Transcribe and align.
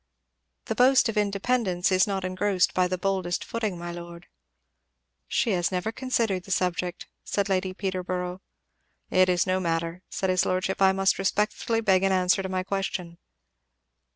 "The 0.65 0.73
boast 0.73 1.09
of 1.09 1.15
independence 1.15 1.91
is 1.91 2.07
not 2.07 2.25
engrossed 2.25 2.73
by 2.73 2.87
the 2.87 2.97
boldest 2.97 3.45
footing, 3.45 3.77
my 3.77 3.91
lord." 3.91 4.25
"She 5.27 5.51
has 5.51 5.71
never 5.71 5.91
considered 5.91 6.41
the 6.45 6.49
subject," 6.49 7.05
said 7.23 7.47
Lady 7.49 7.71
Peterborough. 7.75 8.41
"It 9.11 9.29
is 9.29 9.45
no 9.45 9.59
matter," 9.59 10.01
said 10.09 10.31
his 10.31 10.43
lordship. 10.43 10.81
"I 10.81 10.91
must 10.91 11.19
respectfully 11.19 11.81
beg 11.81 12.01
an 12.01 12.11
answer 12.11 12.41
to 12.41 12.49
my 12.49 12.63
question." 12.63 13.19